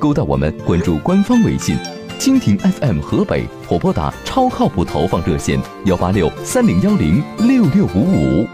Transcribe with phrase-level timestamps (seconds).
[0.00, 1.76] 勾搭我们，关注官方微信。
[2.18, 8.46] 蜻蜓 FM 河北，或拨打超靠谱投放热线幺八六三零幺零六六五五。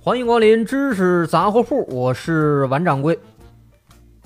[0.00, 3.18] 欢迎光临知识杂货铺，我是王掌柜。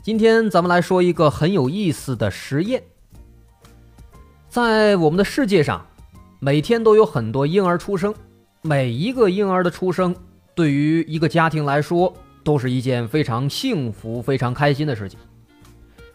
[0.00, 2.80] 今天咱们来说一个很有意思的实验。
[4.48, 5.84] 在我们的世界上，
[6.38, 8.14] 每天都有很多婴儿出生，
[8.62, 10.14] 每一个婴儿的出生，
[10.54, 12.14] 对于一个家庭来说，
[12.48, 15.18] 都是一件非常幸福、非常开心的事情。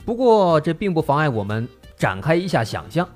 [0.03, 3.07] 不过，这并不妨碍我们展开一下想象。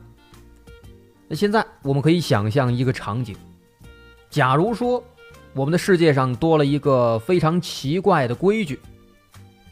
[1.27, 3.35] 那现在我们可以想象一个场景：
[4.29, 5.03] 假如说
[5.55, 8.79] 我们的世界上多了一个非常奇怪的规矩，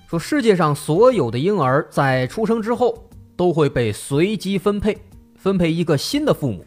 [0.09, 4.97] 说世界上所有的婴儿在出生之后都会被随机分配，
[5.35, 6.65] 分配一个新的父母。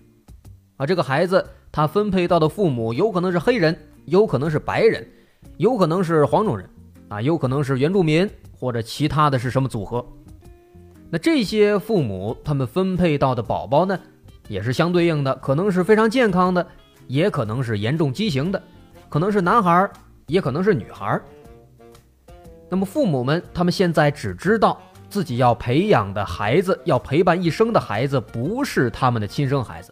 [0.76, 5.04] 啊，这个孩子他分配到的父母有可能是黑人，有可能是白人，
[5.56, 6.68] 有可能是黄种人，
[7.08, 10.04] 啊，有可能是原住民或者其他的是什么组合。
[11.10, 13.98] 那这些父母他们分配到的宝宝呢，
[14.46, 16.66] 也是相对应的，可能是非常健康的，
[17.06, 18.62] 也可能是严重畸形的，
[19.08, 19.90] 可能是男孩，
[20.26, 21.20] 也可能是女孩。
[22.70, 29.90] 那么父母们他们现在只知道自己要培养的孩子，要陪伴一生的孩子不是他们的亲生孩子，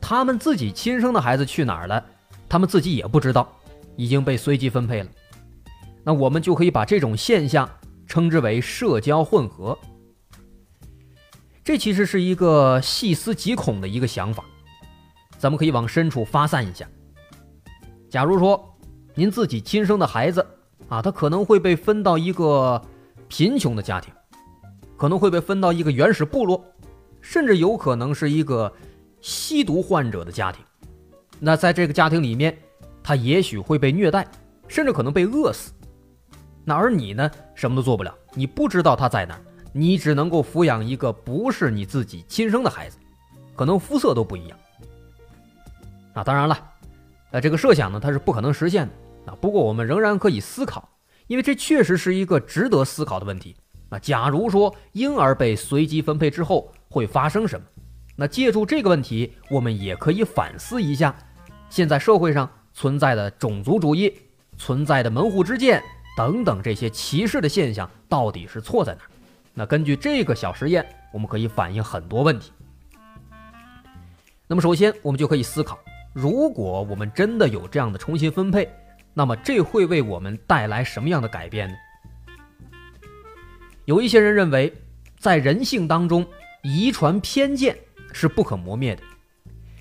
[0.00, 2.04] 他们自己亲生的孩子去哪儿了，
[2.48, 3.52] 他们自己也不知道，
[3.96, 5.10] 已经被随机分配了。
[6.04, 7.68] 那我们就可以把这种现象
[8.06, 9.76] 称之为社交混合。
[11.64, 14.44] 这其实是一个细思极恐的一个想法，
[15.36, 16.88] 咱们可以往深处发散一下。
[18.08, 18.78] 假如说
[19.16, 20.46] 您自己亲生的孩子
[20.88, 22.80] 啊，他可能会被分到一个
[23.26, 24.14] 贫穷的家庭，
[24.96, 26.64] 可能会被分到一个原始部落，
[27.20, 28.72] 甚至有可能是一个
[29.20, 30.64] 吸毒患者的家庭。
[31.40, 32.56] 那在这个家庭里面，
[33.06, 34.26] 他也许会被虐待，
[34.66, 35.72] 甚至可能被饿死。
[36.64, 39.40] 那而你呢，什么都做不了，你不知道他在哪儿。
[39.72, 42.98] 你只能够抚养一个不是你自己亲生的孩子，
[43.54, 44.58] 可能肤色都不一样。
[46.14, 46.58] 啊，当然了，
[47.30, 49.30] 呃，这个设想呢，它是不可能实现的。
[49.30, 50.88] 啊，不过我们仍然可以思考，
[51.28, 53.54] 因为这确实是一个值得思考的问题。
[53.90, 57.64] 啊，假如说婴儿被随机分配之后会发生什么？
[58.16, 61.14] 那借助这个问题，我们也可以反思一下，
[61.70, 64.12] 现在社会上存在的种族主义、
[64.58, 65.82] 存在的门户之见
[66.14, 69.00] 等等这些歧视的现象，到底是错在哪？
[69.54, 72.52] 那根据这个小实验，我们可以反映很多问题。
[74.46, 75.78] 那么首先，我们就可以思考，
[76.12, 78.70] 如果我们真的有这样的重新分配，
[79.14, 81.74] 那么这会为我们带来什么样的改变呢？
[83.86, 84.70] 有一些人认为，
[85.18, 86.26] 在人性当中，
[86.62, 87.78] 遗传偏见
[88.12, 89.02] 是不可磨灭的。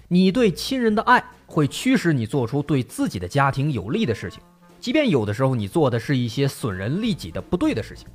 [0.08, 4.40] 你对亲人的爱会驱使你做出对自己的家庭有利的事情，
[4.80, 8.08] 即便有的时候你做的是一些损人利己的不对的事情。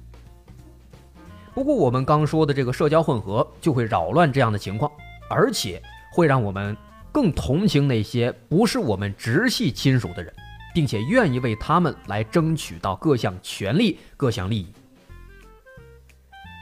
[1.52, 4.90] 不过，我们刚说的这个社交混合就会扰乱这样的情况，
[5.28, 5.82] 而且
[6.12, 6.76] 会让我们
[7.10, 10.32] 更同情那些不是我们直系亲属的人，
[10.72, 14.72] 并且愿意为他们来争取到各项权利、各项利益。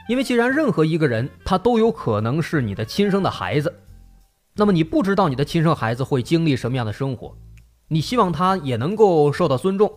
[0.07, 3.71] 因为既然任何一个人他都有可能是你的亲生的孩子，
[4.59, 7.33] 那么你不知道你的亲生孩子会经历什么样的生活，
[7.87, 9.89] 你希望他也能够受到尊重，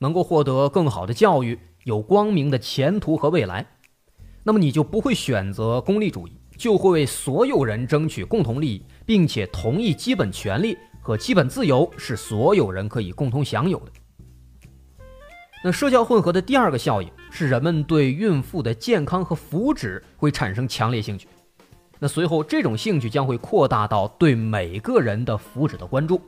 [0.00, 3.66] 能够获得更好的教育，有光明的前途和未来。
[4.42, 13.92] 那么你就不会选择功利主义，就会为所有人争取共同利益，并且同意基本权利和基本自由是所有人可以共同享有的。
[15.64, 21.26] 那社交混合的第二个效应是人们对孕妇的健康和福祉会产生强烈兴趣。
[22.02, 26.20] 那随后这种兴趣将会扩大到对每个人的福祉的关注。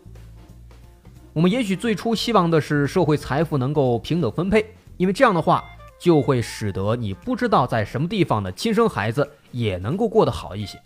[1.32, 4.64] 我们也许最初希望的是社会财富能够平等分配，
[4.96, 5.64] 因为这样的话。
[5.96, 10.78] 就会使得你不知道在什么地方的亲生孩子也能够过得好一些。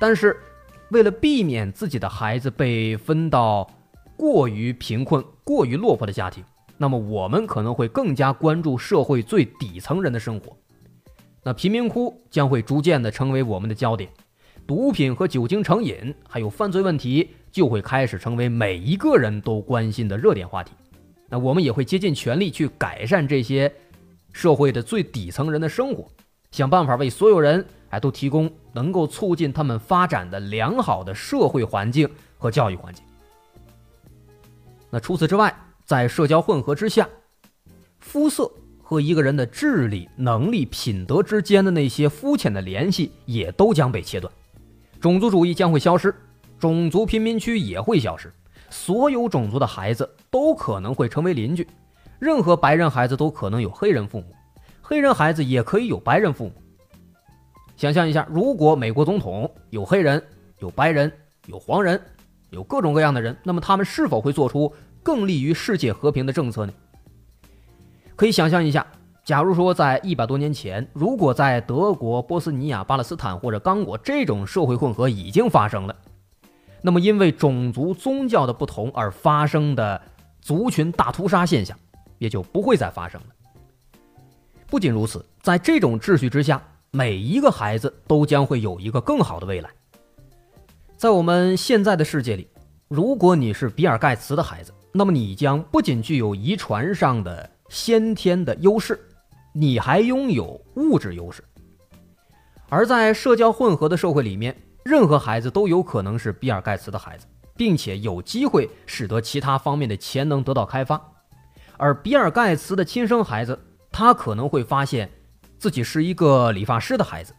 [0.00, 0.34] 但是，
[0.90, 3.68] 为了避免自己的孩子被分到
[4.16, 6.42] 过于贫困、过于落魄的家庭，
[6.78, 10.56] 那么我们可能会更加关注社会最底层人的生活。
[11.46, 14.10] 那贫民窟将会逐渐的成为我们的焦点，
[14.66, 20.72] 毒品和酒精成瘾，还有犯罪问题就会开始成为每一个人都关心的热点话题。
[21.28, 23.72] 那我们也会竭尽全力去改善这些。
[24.32, 26.08] 社会的最底层人的生活，
[26.50, 33.04] 想办法为所有人哎都提供能够促进他们发展的良好的社会环境和教育环境。
[34.90, 37.08] 那除此之外，在社交混合之下，
[38.00, 38.50] 肤色
[38.88, 44.32] 和一个人的智力、能力、品德之间的那些肤浅的联系也都将被切断，
[45.00, 46.14] 种族主义将会消失，
[46.56, 48.32] 种族贫民区也会消失，
[48.70, 51.66] 所有种族的孩子都可能会成为邻居，
[52.20, 54.26] 任何白人孩子都可能有黑人父母，
[54.80, 56.52] 黑人孩子也可以有白人父母。
[57.76, 60.22] 想象一下，如果美国总统有黑人、
[60.60, 61.10] 有白人、
[61.48, 62.00] 有黄人，
[62.50, 64.72] 有各种各样的人，那么他们是否会做出
[65.02, 66.72] 更利于世界和平的政策呢？
[68.16, 68.84] 可以想象一下，
[69.24, 75.94] 假如说在一百多年前，如果在德国、波斯尼亚、巴勒斯坦或者刚果这种社会混合已经发生了，
[76.80, 80.00] 那么因为种族、宗教的不同而发生的
[80.40, 81.78] 族群大屠杀现象，
[82.16, 83.26] 也就不会再发生了。
[84.66, 86.62] 不仅如此，在这种秩序之下，
[86.92, 89.68] 每一个孩子都将会有一个更好的未来。
[90.96, 92.48] 在我们现在的世界里，
[92.88, 98.98] 如果你是比尔盖茨的孩子，那么你将不仅具有遗传上的先天的优势，
[99.52, 101.42] 你还拥有物质优势。
[102.68, 107.26] 而在社交混合的社会里面，任何孩子都有可能是比尔盖茨的孩子，
[107.56, 111.00] 并且有机会使得其他方面的潜能得到开发。
[111.76, 113.58] 而比尔盖茨的亲生孩子，
[113.92, 115.10] 他可能会发现
[115.58, 117.34] 自己是一个理发师的孩子，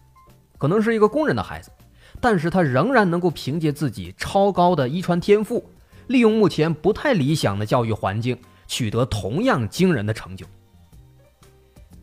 [0.57, 1.71] 可能是一个工人的孩子。
[2.19, 5.69] 但是他仍然能够凭借自己超高的遗传天赋，
[6.07, 10.46] 利用目前不太理想的教育环境，取得同样惊人的成就。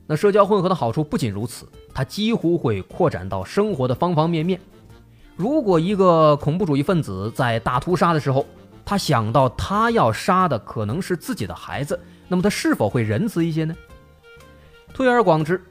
[0.06, 4.60] 那社交混合的好处不仅如此，它几乎会扩展到生活的方方面面。
[5.36, 8.46] 如果一个恐怖主义分子在大屠杀的时候，
[8.84, 13.74] 他想到他要杀的可能是自己的孩子，那么他是否会仁慈一些呢？
[14.92, 15.62] 推而广之。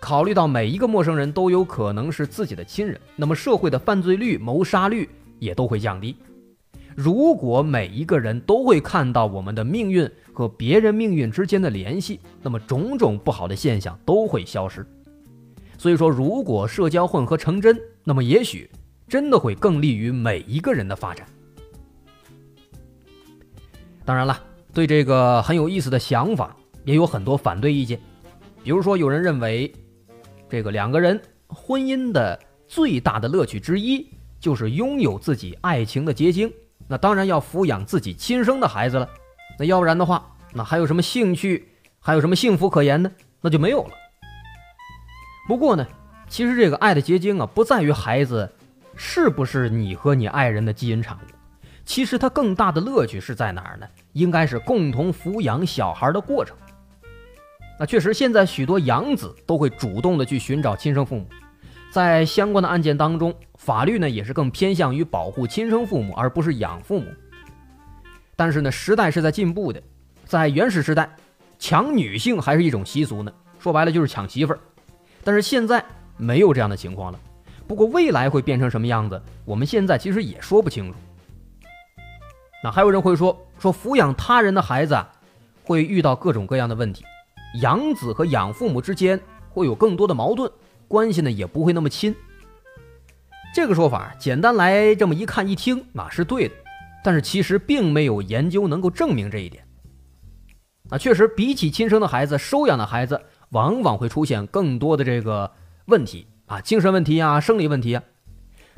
[0.00, 5.10] 考虑到每一个陌生人都有可能是自己的亲人，那么社会的犯罪率、谋杀率
[5.40, 6.16] 也都会降低。
[7.00, 14.84] 如果每一个人都会看到我们的命运和别人命运之间的联系，那么种种不好的现象都会消失。
[15.78, 18.68] 所以说，如果社交混合成真，那么也许
[19.06, 21.24] 真的会更利于每一个人的发展。
[24.04, 24.36] 当然了，
[24.74, 28.00] 对这个很有意思的想法，也有很多反对意见，
[28.64, 29.72] 比如说有人认为。
[30.50, 32.36] 这个两个人婚姻的
[32.66, 34.04] 最大的乐趣之一，
[34.40, 36.50] 就是拥有自己爱情的结晶。
[36.88, 39.08] 那当然要抚养自己亲生的孩子了。
[39.58, 41.68] 那要不然的话，那还有什么兴趣，
[42.00, 43.10] 还有什么幸福可言呢？
[43.40, 43.90] 那就没有了。
[45.46, 45.86] 不过呢，
[46.28, 48.50] 其实这个爱的结晶啊，不在于孩子
[48.96, 51.20] 是不是你和你爱人的基因产物。
[51.84, 53.86] 其实它更大的乐趣是在哪儿呢？
[54.12, 56.56] 应该是共同抚养小孩的过程。
[57.80, 61.26] 那确实，现在许多养子都会主动的去寻找亲生父母，
[61.90, 63.34] 在相关的案件当中，
[63.68, 67.06] 法律呢也是更偏向于保护亲生父母，而不是养父母。
[68.34, 69.82] 但是呢，时代是在进步的，
[70.24, 71.06] 在原始时代，
[71.58, 74.58] 抢女性还是一种习俗呢，说白了就是抢媳妇儿。
[75.22, 75.84] 但是现在
[76.16, 77.20] 没有这样的情况了。
[77.66, 80.98] 不过未来会变成什么样子，我们现在其实也说不清楚。
[82.64, 84.96] 那还有人会说，说抚养他人的孩子，
[85.62, 87.04] 会遇到各种各样的问题。
[87.60, 90.50] 养子和养父母之间会有更多的矛盾，
[90.88, 92.16] 关系呢也不会那么亲。
[93.54, 96.54] 这个说法简单来这么一看一听啊是对的，
[97.02, 99.64] 但是其实并没有研究能够证明这一点。
[100.90, 105.50] 啊，确实比起亲生的孩子，收养的孩子往往会出现更多的这个
[105.86, 108.02] 问题啊，精神问题啊，生理问题啊。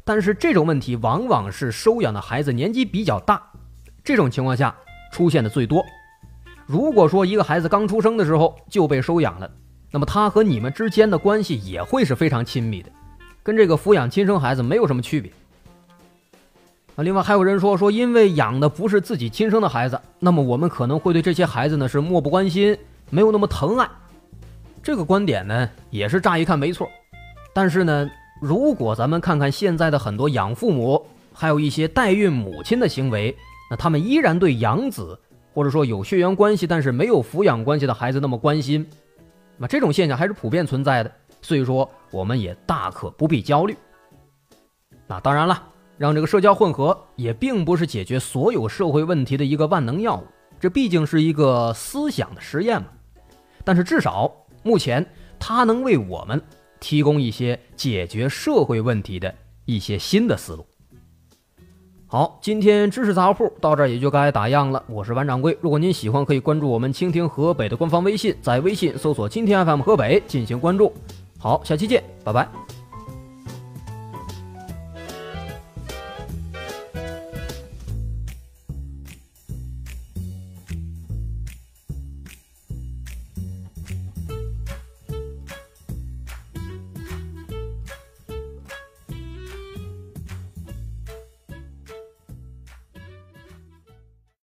[0.03, 3.53] 但是这种问题往往是收养的孩子年纪比较大，
[4.03, 4.75] 这种情况下
[5.13, 5.85] 出现的最多。
[6.67, 9.51] 如果说一个孩子刚出生的时候就被收养了，
[9.93, 12.91] 那么他和你们之间的关系也会是非常亲密的，
[13.43, 15.31] 跟这个抚养亲生孩子没有什么区别。
[16.97, 22.77] 啊，另外还有人说说，因为养的不是自己亲生的孩子，那么我们可能会对这些孩子呢是漠不关心，
[23.11, 23.89] 没有那么疼爱。
[24.83, 26.89] 这个观点呢也是乍一看没错，
[27.55, 33.37] 但是呢，如果咱们看看现在的很多养父母，还有一些代孕母亲的行为，
[33.71, 35.19] 那他们依然对养子。
[35.53, 38.87] 或者说有血缘关系但是没有抚养关系的孩子那么关心，
[39.59, 43.77] 那这种现象还是普遍存在的，所以说我们也大可不必焦虑。
[45.07, 45.63] 那当然了，
[45.99, 50.25] 让这个社交混合也并不是解决所有社会问题的一个万能药物，
[50.61, 52.89] 这毕竟是一个思想的实验嘛。
[53.65, 54.33] 但是至少
[54.63, 55.05] 目前
[55.39, 56.41] 它能为我们
[56.79, 60.65] 提供一些解决社会问题的一些新的思路。
[62.07, 64.83] 好，今天知识杂货铺到这儿也就该打烊了。
[64.89, 70.93] 我是王掌柜，如果您喜欢，可以关注我们倾听河北的官方微信，在微信搜索“今天 FM 河北”进行关注。
[71.41, 72.47] 好，下期见，拜拜。